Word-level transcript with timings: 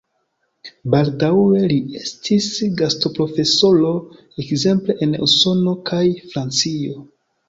Baldaŭe 0.93 1.59
li 1.71 1.75
estis 1.99 2.47
gastoprofesoro 2.79 3.91
ekzemple 4.45 4.95
en 5.07 5.13
Usono 5.27 5.75
kaj 5.91 6.01
Francio. 6.33 6.97